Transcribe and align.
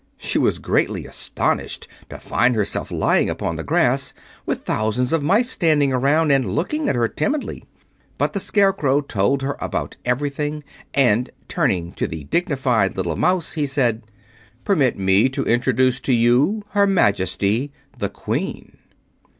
She 0.17 0.39
was 0.39 0.57
greatly 0.57 1.05
astonished 1.05 1.87
to 2.09 2.17
find 2.17 2.55
herself 2.55 2.89
lying 2.89 3.29
upon 3.29 3.55
the 3.55 3.63
grass, 3.63 4.15
with 4.47 4.63
thousands 4.63 5.13
of 5.13 5.21
mice 5.21 5.51
standing 5.51 5.93
around 5.93 6.31
and 6.31 6.55
looking 6.55 6.89
at 6.89 6.95
her 6.95 7.07
timidly. 7.07 7.65
But 8.17 8.33
the 8.33 8.39
Scarecrow 8.39 9.01
told 9.01 9.43
her 9.43 9.57
about 9.61 9.97
everything, 10.03 10.63
and 10.95 11.29
turning 11.47 11.91
to 11.97 12.07
the 12.07 12.23
dignified 12.23 12.97
little 12.97 13.15
Mouse, 13.15 13.53
he 13.53 13.67
said: 13.67 14.01
"Permit 14.63 14.97
me 14.97 15.29
to 15.29 15.43
introduce 15.45 15.99
to 15.99 16.13
you 16.13 16.63
her 16.69 16.87
Majesty, 16.87 17.71
the 17.99 18.09
Queen." 18.09 18.79